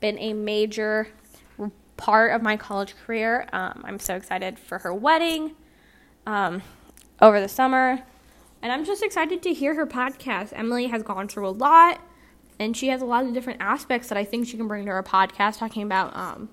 been 0.00 0.18
a 0.18 0.32
major 0.32 1.08
part 1.98 2.32
of 2.32 2.42
my 2.42 2.56
college 2.56 2.94
career. 3.04 3.46
Um, 3.52 3.82
I'm 3.84 3.98
so 3.98 4.16
excited 4.16 4.58
for 4.58 4.78
her 4.78 4.94
wedding 4.94 5.54
um, 6.26 6.62
over 7.20 7.38
the 7.40 7.48
summer. 7.48 8.02
And 8.62 8.72
I'm 8.72 8.84
just 8.84 9.02
excited 9.02 9.42
to 9.42 9.52
hear 9.52 9.74
her 9.74 9.86
podcast. 9.86 10.52
Emily 10.52 10.86
has 10.86 11.02
gone 11.02 11.28
through 11.28 11.48
a 11.48 11.50
lot, 11.50 12.00
and 12.58 12.76
she 12.76 12.88
has 12.88 13.02
a 13.02 13.04
lot 13.04 13.26
of 13.26 13.34
different 13.34 13.60
aspects 13.60 14.08
that 14.08 14.16
I 14.16 14.24
think 14.24 14.46
she 14.46 14.56
can 14.56 14.68
bring 14.68 14.86
to 14.86 14.92
her 14.92 15.02
podcast, 15.02 15.58
talking 15.58 15.82
about 15.82 16.16
um, 16.16 16.48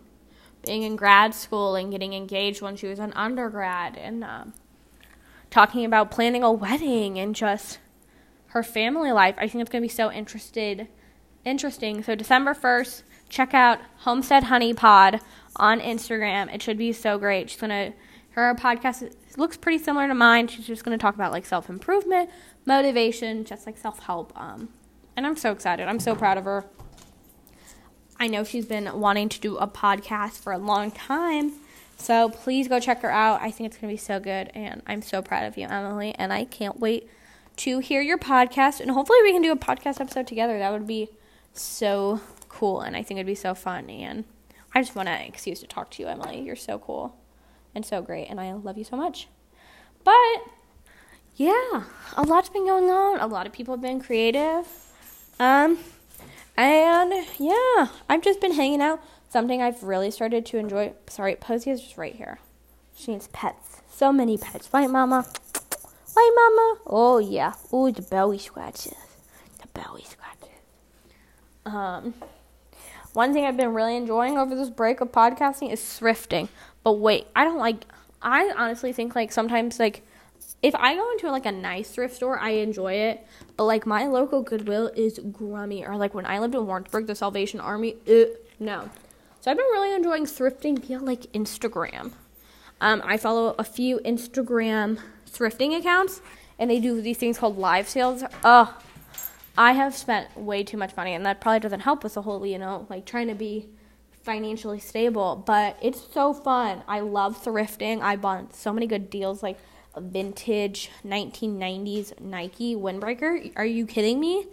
being 0.66 0.84
in 0.84 0.96
grad 0.96 1.34
school 1.34 1.76
and 1.76 1.92
getting 1.92 2.14
engaged 2.14 2.62
when 2.62 2.76
she 2.76 2.88
was 2.88 3.00
an 3.00 3.14
undergrad, 3.14 3.96
and 3.96 4.24
um, 4.24 4.54
talking 5.50 5.86
about 5.86 6.12
planning 6.12 6.44
a 6.44 6.52
wedding 6.52 7.18
and 7.18 7.34
just 7.34 7.80
her 8.48 8.64
family 8.64 9.12
life. 9.12 9.36
I 9.38 9.48
think 9.48 9.62
it's 9.62 9.72
going 9.72 9.82
to 9.82 9.88
be 9.88 9.94
so 9.94 10.12
interested, 10.12 10.88
interesting. 11.46 12.04
So 12.04 12.16
December 12.16 12.54
1st, 12.54 13.04
check 13.30 13.54
out 13.54 13.80
Homestead 14.00 14.46
Honey 14.46 14.74
Pod 14.74 15.22
on 15.56 15.80
Instagram. 15.80 16.54
It 16.54 16.62
should 16.62 16.78
be 16.78 16.94
so 16.94 17.18
great. 17.18 17.50
She's 17.50 17.60
gonna 17.60 17.94
her 18.32 18.54
podcast 18.56 19.12
looks 19.38 19.58
pretty 19.58 19.84
similar 19.84 20.08
to 20.08 20.14
mine. 20.14 20.48
She's 20.48 20.68
just 20.68 20.84
gonna 20.84 20.98
talk 20.98 21.16
about 21.16 21.32
like 21.32 21.46
self 21.46 21.70
improvement, 21.70 22.30
motivation, 22.66 23.46
just 23.46 23.66
like 23.66 23.78
self 23.78 24.00
help. 24.00 24.34
Um, 24.40 24.70
and 25.16 25.26
I'm 25.26 25.36
so 25.36 25.52
excited. 25.52 25.88
I'm 25.88 26.00
so 26.00 26.16
proud 26.16 26.38
of 26.38 26.46
her. 26.46 26.66
I 28.20 28.28
know 28.28 28.44
she's 28.44 28.66
been 28.66 29.00
wanting 29.00 29.30
to 29.30 29.40
do 29.40 29.58
a 29.58 29.68
podcast 29.68 30.40
for 30.40 30.52
a 30.52 30.58
long 30.58 30.92
time. 30.92 31.54
So 31.98 32.30
please 32.30 32.68
go 32.68 32.80
check 32.80 33.02
her 33.02 33.12
out. 33.12 33.42
I 33.42 33.52
think 33.52 33.68
it's 33.68 33.78
going 33.78 33.90
to 33.90 33.94
be 33.94 33.98
so 33.98 34.20
good. 34.20 34.50
And 34.54 34.82
I'm 34.88 35.02
so 35.02 35.22
proud 35.22 35.46
of 35.46 35.58
you, 35.58 35.68
Emily. 35.68 36.16
And 36.18 36.32
I 36.32 36.46
can't 36.46 36.80
wait 36.80 37.10
to 37.58 37.80
hear 37.80 38.02
your 38.02 38.18
podcast. 38.18 38.80
And 38.80 38.92
hopefully, 38.92 39.20
we 39.24 39.34
can 39.34 39.42
do 39.42 39.52
a 39.52 39.58
podcast 39.58 40.00
episode 40.00 40.28
together. 40.28 40.60
That 40.60 40.72
would 40.72 40.88
be 40.88 41.10
so 41.60 42.22
cool. 42.48 42.82
And 42.82 42.96
I 42.96 43.04
think 43.04 43.18
it'd 43.18 43.28
be 43.28 43.36
so 43.36 43.54
fun. 43.54 43.90
And 43.90 44.26
I 44.74 44.82
just 44.82 44.96
want 44.96 45.10
an 45.10 45.22
excuse 45.22 45.60
to 45.62 45.68
talk 45.68 45.92
to 45.92 46.02
you, 46.02 46.08
Emily. 46.08 46.42
You're 46.42 46.56
so 46.56 46.80
cool 46.80 47.16
and 47.76 47.86
so 47.86 48.02
great. 48.02 48.28
And 48.28 48.40
I 48.40 48.54
love 48.54 48.78
you 48.78 48.84
so 48.84 48.98
much. 48.98 49.28
But 50.04 50.14
yeah, 51.36 51.84
a 52.18 52.24
lot's 52.24 52.50
been 52.50 52.66
going 52.66 52.90
on. 52.90 53.20
A 53.20 53.28
lot 53.28 53.48
of 53.48 53.54
people 53.54 53.74
have 53.74 53.82
been 53.82 54.02
creative. 54.02 54.68
Um, 55.40 55.80
and 56.58 57.14
yeah, 57.38 57.88
I've 58.10 58.22
just 58.22 58.42
been 58.42 58.54
hanging 58.54 58.82
out. 58.82 59.02
Something 59.30 59.62
I've 59.62 59.84
really 59.84 60.12
started 60.12 60.46
to 60.48 60.58
enjoy. 60.58 60.94
Sorry, 61.08 61.36
Posey 61.36 61.70
is 61.70 61.82
just 61.82 61.98
right 61.98 62.16
here. 62.16 62.40
She 62.96 63.12
needs 63.12 63.28
pets. 63.28 63.82
So 63.90 64.12
many 64.12 64.38
pets. 64.38 64.70
Right, 64.74 64.90
Mama? 64.90 65.26
Right, 66.16 66.32
Mama? 66.36 66.80
Oh, 66.88 67.20
yeah. 67.20 67.54
Oh, 67.72 67.92
the 67.92 68.02
belly 68.02 68.40
scratches. 68.40 68.96
The 69.62 69.68
belly 69.68 70.04
scratches. 70.04 70.39
Um, 71.70 72.14
one 73.14 73.34
thing 73.34 73.46
I've 73.46 73.58
been 73.58 73.74
really 73.74 73.96
enjoying 73.96 74.38
over 74.38 74.56
this 74.56 74.70
break 74.70 75.02
of 75.02 75.12
podcasting 75.12 75.72
is 75.72 75.80
thrifting. 75.80 76.50
But 76.84 76.94
wait, 76.94 77.28
I 77.36 77.44
don't 77.44 77.58
like. 77.58 77.86
I 78.22 78.54
honestly 78.58 78.92
think 78.94 79.16
like 79.16 79.32
sometimes 79.32 79.80
like 79.80 80.04
if 80.62 80.76
I 80.76 80.96
go 80.96 81.12
into 81.12 81.32
like 81.32 81.46
a 81.46 81.52
nice 81.52 81.92
thrift 81.92 82.16
store, 82.16 82.38
I 82.40 82.52
enjoy 82.52 82.94
it. 82.94 83.26
But 83.58 83.66
like 83.66 83.86
my 83.86 84.08
local 84.08 84.42
Goodwill 84.42 84.92
is 84.96 85.20
grummy. 85.20 85.86
Or 85.86 85.96
like 85.96 86.14
when 86.14 86.26
I 86.26 86.40
lived 86.40 86.56
in 86.56 86.66
Warrensburg, 86.66 87.08
the 87.08 87.16
Salvation 87.16 87.60
Army, 87.60 87.96
uh, 88.08 88.26
no. 88.60 88.90
So 89.42 89.52
I've 89.52 89.58
been 89.58 89.66
really 89.66 89.94
enjoying 89.94 90.26
thrifting 90.26 90.80
via 90.80 91.00
like 91.00 91.32
Instagram. 91.34 92.12
Um, 92.82 93.02
I 93.06 93.18
follow 93.18 93.56
a 93.58 93.64
few 93.64 94.00
Instagram 94.00 95.00
thrifting 95.30 95.78
accounts, 95.78 96.22
and 96.58 96.70
they 96.70 96.80
do 96.80 97.02
these 97.02 97.18
things 97.18 97.38
called 97.38 97.58
live 97.58 97.88
sales. 97.90 98.24
Oh, 98.44 98.78
I 99.60 99.74
have 99.74 99.94
spent 99.94 100.38
way 100.38 100.64
too 100.64 100.78
much 100.78 100.96
money, 100.96 101.14
and 101.14 101.26
that 101.26 101.42
probably 101.42 101.60
doesn't 101.60 101.82
help 101.82 102.02
with 102.02 102.14
the 102.14 102.22
whole, 102.22 102.46
you 102.46 102.58
know, 102.58 102.88
like 102.90 103.06
trying 103.06 103.28
to 103.28 103.36
be 103.36 103.68
financially 104.24 104.80
stable. 104.80 105.44
But 105.46 105.78
it's 105.82 106.02
so 106.14 106.34
fun. 106.34 106.82
I 106.88 107.02
love 107.02 107.44
thrifting. 107.44 108.00
I 108.00 108.16
bought 108.16 108.56
so 108.56 108.72
many 108.72 108.88
good 108.88 109.10
deals, 109.10 109.44
like 109.44 109.60
a 109.96 110.00
vintage 110.00 110.90
1990s 111.06 112.22
Nike 112.22 112.74
windbreaker. 112.74 113.52
Are 113.58 113.66
you 113.66 113.86
kidding 113.86 114.22
me? 114.22 114.48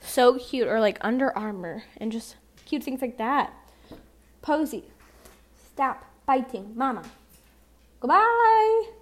So 0.00 0.38
cute, 0.38 0.68
or 0.68 0.78
like 0.78 0.96
Under 1.00 1.36
Armour, 1.36 1.82
and 1.96 2.12
just 2.12 2.36
cute 2.64 2.84
things 2.84 3.02
like 3.02 3.18
that. 3.18 3.52
Posey, 4.42 4.84
stop 5.72 6.04
biting, 6.24 6.70
mama. 6.76 7.02
Goodbye. 7.98 9.01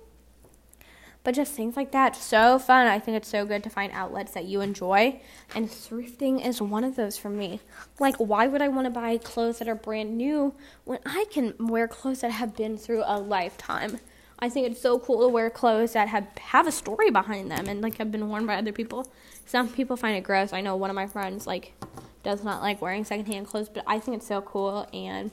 But 1.22 1.34
just 1.34 1.52
things 1.52 1.76
like 1.76 1.92
that, 1.92 2.16
so 2.16 2.58
fun. 2.58 2.86
I 2.86 2.98
think 2.98 3.16
it's 3.16 3.28
so 3.28 3.44
good 3.44 3.62
to 3.64 3.70
find 3.70 3.92
outlets 3.92 4.32
that 4.32 4.46
you 4.46 4.62
enjoy, 4.62 5.20
and 5.54 5.68
thrifting 5.68 6.44
is 6.44 6.62
one 6.62 6.82
of 6.82 6.96
those 6.96 7.18
for 7.18 7.28
me. 7.28 7.60
Like, 7.98 8.16
why 8.16 8.46
would 8.46 8.62
I 8.62 8.68
want 8.68 8.86
to 8.86 8.90
buy 8.90 9.18
clothes 9.18 9.58
that 9.58 9.68
are 9.68 9.74
brand 9.74 10.16
new 10.16 10.54
when 10.84 10.98
I 11.04 11.26
can 11.30 11.54
wear 11.58 11.86
clothes 11.86 12.22
that 12.22 12.30
have 12.30 12.56
been 12.56 12.78
through 12.78 13.02
a 13.04 13.18
lifetime? 13.18 13.98
I 14.38 14.48
think 14.48 14.70
it's 14.70 14.80
so 14.80 14.98
cool 14.98 15.20
to 15.20 15.28
wear 15.28 15.50
clothes 15.50 15.92
that 15.92 16.08
have 16.08 16.26
have 16.38 16.66
a 16.66 16.72
story 16.72 17.10
behind 17.10 17.50
them 17.50 17.68
and 17.68 17.82
like 17.82 17.98
have 17.98 18.10
been 18.10 18.26
worn 18.28 18.46
by 18.46 18.56
other 18.56 18.72
people. 18.72 19.06
Some 19.44 19.68
people 19.68 19.96
find 19.96 20.16
it 20.16 20.22
gross. 20.22 20.54
I 20.54 20.62
know 20.62 20.76
one 20.76 20.88
of 20.88 20.96
my 20.96 21.06
friends 21.06 21.46
like 21.46 21.74
does 22.22 22.42
not 22.42 22.62
like 22.62 22.80
wearing 22.80 23.04
secondhand 23.04 23.46
clothes, 23.46 23.68
but 23.68 23.84
I 23.86 23.98
think 23.98 24.16
it's 24.16 24.26
so 24.26 24.40
cool 24.40 24.88
and 24.94 25.30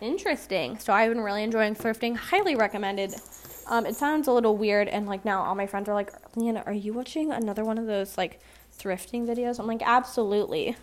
interesting. 0.00 0.78
So 0.78 0.92
I've 0.92 1.10
been 1.10 1.22
really 1.22 1.42
enjoying 1.42 1.74
thrifting. 1.74 2.16
Highly 2.16 2.54
recommended. 2.54 3.14
Um, 3.66 3.86
it 3.86 3.96
sounds 3.96 4.28
a 4.28 4.32
little 4.32 4.56
weird, 4.56 4.88
and 4.88 5.06
like 5.06 5.24
now 5.24 5.42
all 5.42 5.54
my 5.54 5.66
friends 5.66 5.88
are 5.88 5.94
like, 5.94 6.12
Leanna, 6.36 6.62
are 6.66 6.72
you 6.72 6.92
watching 6.92 7.32
another 7.32 7.64
one 7.64 7.78
of 7.78 7.86
those 7.86 8.18
like 8.18 8.40
thrifting 8.78 9.26
videos? 9.26 9.58
I'm 9.58 9.66
like, 9.66 9.82
absolutely. 9.84 10.76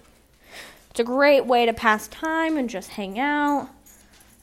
It's 0.89 0.99
a 0.99 1.03
great 1.03 1.45
way 1.45 1.65
to 1.65 1.73
pass 1.73 2.07
time 2.07 2.57
and 2.57 2.69
just 2.69 2.89
hang 2.91 3.17
out. 3.17 3.69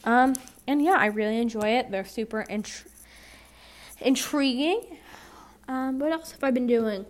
Um, 0.05 0.35
and 0.67 0.83
yeah, 0.83 0.97
I 0.99 1.07
really 1.07 1.39
enjoy 1.39 1.69
it. 1.69 1.91
They're 1.91 2.05
super 2.05 2.43
int- 2.43 2.85
intriguing. 4.01 4.99
Um, 5.67 5.99
what 5.99 6.13
else 6.13 6.33
have 6.33 6.43
I 6.43 6.51
been 6.51 6.67
doing? 6.67 7.05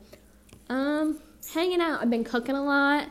Um, 0.69 1.21
hanging 1.55 1.81
out. 1.81 2.03
I've 2.03 2.11
been 2.11 2.25
cooking 2.25 2.57
a 2.57 2.65
lot. 2.65 3.11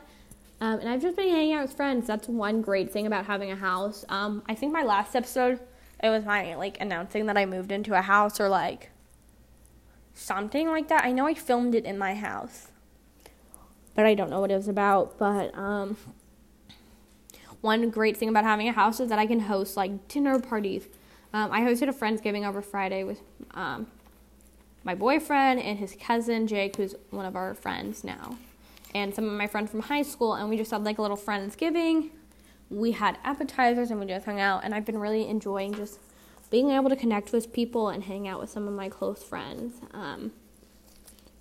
Um, 0.59 0.79
and 0.79 0.89
I've 0.89 1.01
just 1.01 1.15
been 1.15 1.29
hanging 1.29 1.53
out 1.53 1.67
with 1.67 1.77
friends. 1.77 2.07
That's 2.07 2.27
one 2.27 2.61
great 2.61 2.91
thing 2.91 3.05
about 3.05 3.25
having 3.25 3.51
a 3.51 3.55
house. 3.55 4.03
Um, 4.09 4.43
I 4.49 4.55
think 4.55 4.73
my 4.73 4.83
last 4.83 5.15
episode, 5.15 5.59
it 6.01 6.09
was 6.09 6.25
my 6.25 6.55
like 6.55 6.79
announcing 6.79 7.25
that 7.27 7.37
I 7.37 7.45
moved 7.45 7.71
into 7.71 7.93
a 7.93 8.01
house 8.01 8.39
or 8.39 8.49
like 8.49 8.91
something 10.13 10.67
like 10.69 10.87
that. 10.89 11.03
I 11.03 11.11
know 11.11 11.27
I 11.27 11.33
filmed 11.33 11.75
it 11.75 11.85
in 11.85 11.97
my 11.97 12.15
house, 12.15 12.67
but 13.95 14.05
I 14.05 14.13
don't 14.13 14.29
know 14.29 14.39
what 14.39 14.51
it 14.51 14.55
was 14.55 14.67
about. 14.67 15.17
But 15.17 15.57
um, 15.57 15.97
one 17.61 17.89
great 17.89 18.17
thing 18.17 18.29
about 18.29 18.43
having 18.43 18.67
a 18.67 18.73
house 18.73 18.99
is 18.99 19.09
that 19.09 19.19
I 19.19 19.25
can 19.25 19.41
host 19.41 19.77
like 19.77 20.07
dinner 20.07 20.39
parties. 20.39 20.87
Um, 21.33 21.51
I 21.51 21.61
hosted 21.61 21.89
a 21.89 21.93
friendsgiving 21.93 22.47
over 22.47 22.61
Friday 22.61 23.03
with 23.03 23.21
um, 23.51 23.87
my 24.83 24.95
boyfriend 24.95 25.59
and 25.59 25.77
his 25.77 25.95
cousin 25.99 26.47
Jake, 26.47 26.77
who's 26.77 26.95
one 27.09 27.25
of 27.25 27.35
our 27.35 27.53
friends 27.53 28.03
now 28.03 28.37
and 28.93 29.13
some 29.13 29.25
of 29.25 29.33
my 29.33 29.47
friends 29.47 29.69
from 29.69 29.81
high 29.81 30.01
school, 30.01 30.33
and 30.33 30.49
we 30.49 30.57
just 30.57 30.71
had 30.71 30.83
like 30.83 30.97
a 30.97 31.01
little 31.01 31.17
Friendsgiving. 31.17 32.09
We 32.69 32.91
had 32.91 33.17
appetizers 33.23 33.91
and 33.91 33.99
we 33.99 34.05
just 34.05 34.25
hung 34.25 34.39
out, 34.39 34.63
and 34.63 34.75
I've 34.75 34.85
been 34.85 34.97
really 34.97 35.27
enjoying 35.27 35.73
just 35.73 35.99
being 36.49 36.71
able 36.71 36.89
to 36.89 36.95
connect 36.95 37.31
with 37.31 37.53
people 37.53 37.89
and 37.89 38.03
hang 38.03 38.27
out 38.27 38.39
with 38.39 38.49
some 38.49 38.67
of 38.67 38.73
my 38.73 38.89
close 38.89 39.23
friends. 39.23 39.81
Um, 39.93 40.31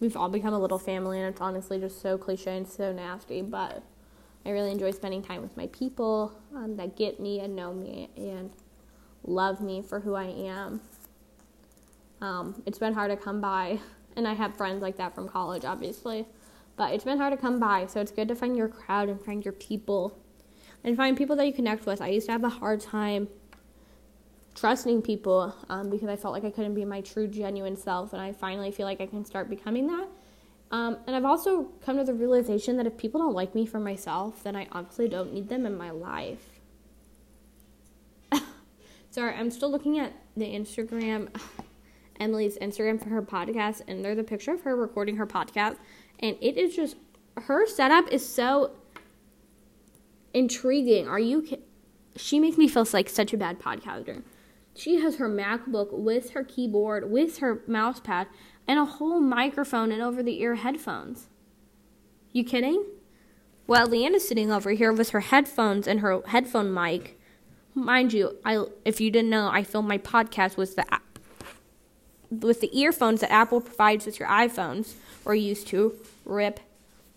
we've 0.01 0.17
all 0.17 0.29
become 0.29 0.55
a 0.55 0.59
little 0.59 0.79
family, 0.79 1.19
and 1.19 1.29
it's 1.29 1.41
honestly 1.41 1.79
just 1.79 2.01
so 2.01 2.17
cliche 2.17 2.57
and 2.57 2.69
so 2.69 2.93
nasty, 2.93 3.43
but 3.43 3.83
I 4.45 4.51
really 4.51 4.71
enjoy 4.71 4.93
spending 4.93 5.23
time 5.23 5.43
with 5.43 5.57
my 5.57 5.67
people 5.69 6.33
um, 6.55 6.77
that 6.77 6.97
get 6.97 7.19
me 7.19 7.41
and 7.41 7.57
know 7.57 7.73
me 7.73 8.09
and 8.17 8.51
love 9.25 9.61
me 9.61 9.83
for 9.83 10.01
who 10.01 10.15
I 10.15 10.27
am. 10.27 10.81
Um, 12.21 12.63
it's 12.67 12.79
been 12.79 12.95
hard 12.95 13.11
to 13.11 13.17
come 13.17 13.41
by, 13.41 13.81
and 14.17 14.27
I 14.27 14.35
have 14.35 14.57
friends 14.57 14.83
like 14.83 14.97
that 14.99 15.15
from 15.15 15.29
college, 15.29 15.65
obviously. 15.65 16.27
But 16.77 16.95
it's 16.95 17.05
been 17.05 17.19
hard 17.19 17.33
to 17.33 17.37
come 17.37 17.59
by, 17.59 17.87
so 17.87 18.01
it's 18.01 18.13
good 18.13 18.29
to 18.29 18.37
find 18.37 18.57
your 18.57 18.69
crowd 18.69 19.09
and 19.09 19.21
find 19.21 19.45
your 19.45 19.53
people 19.53 20.17
and 20.87 20.97
find 20.97 21.17
people 21.17 21.37
that 21.37 21.47
you 21.47 21.53
connect 21.53 21.85
with. 21.85 22.01
I 22.01 22.09
used 22.09 22.27
to 22.27 22.33
have 22.33 22.45
a 22.45 22.49
hard 22.49 22.81
time 22.81 23.29
trusting 24.55 25.03
people 25.03 25.55
um, 25.69 25.91
because 25.91 26.09
I 26.09 26.17
felt 26.17 26.33
like 26.33 26.45
I 26.45 26.51
couldn't 26.51 26.75
be 26.75 26.87
my 26.87 27.03
true, 27.03 27.27
genuine 27.27 27.77
self, 27.77 28.15
and 28.15 28.23
I 28.23 28.33
finally 28.33 28.71
feel 28.71 28.87
like 28.87 29.03
I 29.03 29.07
can 29.07 29.27
start 29.27 29.51
becoming 29.51 29.89
that. 29.89 30.09
Um, 30.71 30.97
and 31.07 31.15
I've 31.15 31.27
also 31.27 31.65
come 31.85 31.99
to 31.99 32.05
the 32.05 32.15
realization 32.15 32.79
that 32.79 32.87
if 32.87 32.97
people 32.97 33.21
don't 33.21 33.35
like 33.35 33.55
me 33.55 33.67
for 33.67 33.79
myself, 33.79 34.43
then 34.43 34.57
I 34.57 34.67
obviously 34.73 35.09
don't 35.09 35.35
need 35.35 35.51
them 35.51 35.67
in 35.67 35.77
my 35.77 35.91
life. 35.91 36.61
Sorry, 39.11 39.35
I'm 39.35 39.51
still 39.51 39.71
looking 39.71 39.99
at 39.99 40.15
the 40.37 40.47
Instagram, 40.47 41.29
Emily's 42.21 42.57
Instagram 42.59 42.99
for 42.99 43.11
her 43.11 43.21
podcast, 43.21 43.83
and 43.87 44.03
there's 44.03 44.19
a 44.19 44.25
picture 44.25 44.53
of 44.53 44.63
her 44.63 44.75
recording 44.75 45.17
her 45.17 45.27
podcast 45.27 45.77
and 46.21 46.37
it 46.41 46.57
is 46.57 46.75
just 46.75 46.97
her 47.37 47.67
setup 47.67 48.11
is 48.11 48.27
so 48.27 48.73
intriguing. 50.37 51.09
Are 51.09 51.19
you? 51.19 51.47
She 52.15 52.39
makes 52.39 52.59
me 52.59 52.69
feel 52.69 52.87
like 52.93 53.09
such 53.09 53.33
a 53.33 53.39
bad 53.39 53.59
podcaster. 53.59 54.23
She 54.75 55.01
has 55.01 55.17
her 55.17 55.29
MacBook 55.29 55.93
with 55.93 56.31
her 56.31 56.45
keyboard, 56.45 57.11
with 57.11 57.39
her 57.39 57.63
mouse 57.67 57.99
pad, 57.99 58.29
and 58.69 58.79
a 58.79 58.85
whole 58.85 59.21
microphone 59.21 59.91
and 59.91 60.03
over 60.03 60.23
the 60.23 60.41
ear 60.43 60.57
headphones. 60.57 61.29
You 62.33 62.45
kidding? 62.45 62.85
Well, 63.67 63.89
Leanna's 63.89 64.29
sitting 64.29 64.53
over 64.53 64.71
here 64.73 64.93
with 64.93 65.11
her 65.11 65.21
headphones 65.21 65.89
and 65.89 66.01
her 66.01 66.21
headphone 66.27 66.73
mic. 66.73 67.19
Mind 67.75 68.13
you, 68.13 68.37
I 68.45 68.65
if 68.85 69.01
you 69.01 69.11
didn't 69.11 69.31
know, 69.31 69.49
I 69.49 69.65
film 69.65 69.89
my 69.89 69.99
podcast 69.99 70.59
with 70.59 70.77
the 70.77 70.85
with 72.31 72.61
the 72.61 72.79
earphones 72.79 73.21
that 73.23 73.33
Apple 73.33 73.63
provides 73.63 74.05
with 74.05 74.21
your 74.21 74.29
iPhones 74.29 74.95
or 75.25 75.35
used 75.35 75.67
to 75.69 75.95
rip 76.25 76.61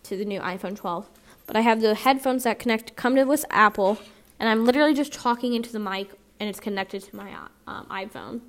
to 0.04 0.16
the 0.16 0.26
new 0.26 0.40
iPhone 0.40 0.76
12. 0.76 1.10
But 1.50 1.56
I 1.58 1.62
have 1.62 1.82
the 1.82 1.96
headphones 1.96 2.44
that 2.44 2.60
connect 2.60 2.96
come 2.96 3.16
to 3.16 3.24
with 3.24 3.44
Apple, 3.50 3.98
and 4.40 4.48
I'm 4.48 4.66
literally 4.66 4.94
just 4.94 5.12
talking 5.12 5.56
into 5.56 5.72
the 5.72 5.80
mic, 5.80 6.12
and 6.40 6.48
it's 6.48 6.60
connected 6.60 7.02
to 7.06 7.16
my 7.16 7.34
um, 7.66 7.88
iPhone. 7.90 8.42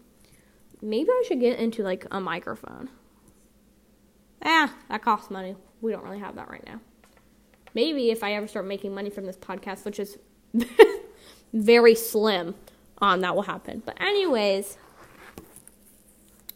Maybe 0.83 1.09
I 1.09 1.25
should 1.27 1.41
get 1.41 1.59
into 1.59 1.83
like 1.83 2.07
a 2.11 2.21
microphone. 2.21 2.91
Ah, 4.45 4.75
that 4.91 5.01
costs 5.01 5.31
money. 5.31 5.57
We 5.81 5.93
don't 5.93 6.05
really 6.05 6.19
have 6.19 6.35
that 6.35 6.51
right 6.51 6.63
now. 6.67 6.83
Maybe 7.73 8.11
if 8.11 8.23
I 8.23 8.35
ever 8.35 8.47
start 8.47 8.67
making 8.67 8.95
money 8.95 9.09
from 9.09 9.25
this 9.25 9.39
podcast, 9.39 9.87
which 9.87 9.99
is 9.99 10.19
very 11.55 11.95
slim, 11.95 12.55
um, 13.01 13.23
that 13.23 13.35
will 13.35 13.45
happen. 13.45 13.83
But 13.83 13.99
anyways, 13.99 14.77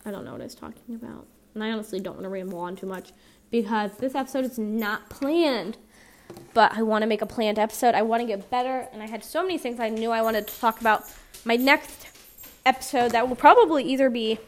I 0.04 0.10
don't 0.10 0.26
know 0.26 0.32
what 0.32 0.42
I 0.42 0.44
was 0.44 0.54
talking 0.54 0.94
about. 0.94 1.26
And 1.54 1.64
I 1.64 1.70
honestly 1.70 2.00
don't 2.00 2.16
want 2.16 2.24
to 2.24 2.28
ramble 2.28 2.58
on 2.58 2.76
too 2.76 2.86
much 2.86 3.12
because 3.50 3.92
this 3.96 4.14
episode 4.14 4.44
is 4.44 4.58
not 4.58 5.08
planned. 5.08 5.78
But 6.52 6.72
I 6.76 6.82
want 6.82 7.02
to 7.02 7.06
make 7.06 7.22
a 7.22 7.26
planned 7.26 7.58
episode. 7.58 7.94
I 7.94 8.02
want 8.02 8.22
to 8.22 8.26
get 8.26 8.50
better, 8.50 8.88
and 8.92 9.02
I 9.02 9.06
had 9.06 9.24
so 9.24 9.42
many 9.42 9.58
things 9.58 9.80
I 9.80 9.88
knew 9.88 10.10
I 10.10 10.22
wanted 10.22 10.46
to 10.48 10.60
talk 10.60 10.80
about. 10.80 11.04
My 11.44 11.56
next 11.56 12.06
episode 12.64 13.10
that 13.12 13.28
will 13.28 13.36
probably 13.36 13.84
either 13.84 14.08
be 14.08 14.38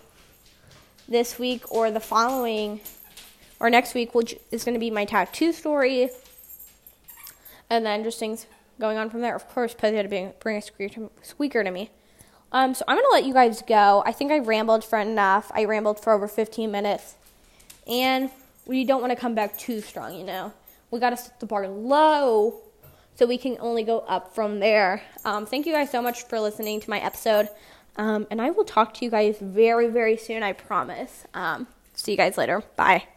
this 1.09 1.39
week 1.39 1.71
or 1.71 1.91
the 1.91 2.01
following 2.01 2.81
or 3.61 3.71
next 3.71 3.95
week, 3.95 4.15
which 4.15 4.37
is 4.51 4.65
going 4.65 4.75
to 4.75 4.81
be 4.81 4.91
my 4.91 5.05
tattoo 5.05 5.53
story, 5.53 6.11
and 7.69 7.85
then 7.85 8.05
just 8.05 8.19
things 8.19 8.47
going 8.79 8.99
on 8.99 9.11
from 9.11 9.21
there. 9.21 9.35
Of 9.35 9.49
course, 9.49 9.75
Posey 9.75 9.97
had 9.97 10.09
to 10.11 10.33
bring 10.41 10.57
a 10.57 10.63
squeaker 11.23 11.65
to 11.65 11.71
me. 11.71 11.91
Um, 12.53 12.75
so 12.75 12.85
I'm 12.87 12.97
gonna 12.97 13.09
let 13.13 13.25
you 13.25 13.35
guys 13.35 13.63
go. 13.63 14.03
I 14.07 14.13
think 14.13 14.31
I 14.31 14.39
rambled 14.39 14.85
for 14.85 14.99
enough. 14.99 15.51
I 15.55 15.65
rambled 15.65 16.01
for 16.01 16.13
over 16.13 16.29
15 16.29 16.71
minutes, 16.71 17.17
and 17.87 18.31
we 18.67 18.85
don't 18.85 19.01
want 19.01 19.11
to 19.11 19.17
come 19.17 19.35
back 19.35 19.59
too 19.59 19.81
strong. 19.81 20.15
You 20.15 20.25
know, 20.25 20.53
we 20.97 21.01
got 21.01 21.11
to 21.11 21.17
set 21.17 21.39
the 21.39 21.47
bar 21.47 21.69
low 21.69 22.61
so 23.15 23.27
we 23.27 23.39
can 23.39 23.57
only 23.61 23.83
go 23.83 24.01
up 24.01 24.35
from 24.35 24.61
there. 24.61 25.03
Um, 25.25 25.47
thank 25.47 25.67
you 25.67 25.73
guys 25.73 25.91
so 25.91 26.03
much 26.03 26.25
for 26.25 26.41
listening 26.41 26.81
to 26.81 26.91
my 26.91 26.99
episode, 26.99 27.49
um, 27.97 28.27
and 28.31 28.43
I 28.43 28.51
will 28.51 28.65
talk 28.65 28.95
to 28.95 29.05
you 29.05 29.11
guys 29.11 29.37
very, 29.41 29.89
very 29.89 30.17
soon. 30.17 30.43
I 30.43 30.53
promise. 30.53 31.25
Um, 31.35 31.67
see 31.95 32.13
you 32.13 32.17
guys 32.17 32.37
later. 32.37 32.63
Bye. 32.77 33.16